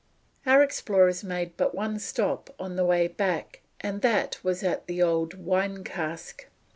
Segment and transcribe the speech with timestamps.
[0.47, 4.99] Our explorers made but one stop on the way back, and that was at the
[5.03, 6.47] old wine cask.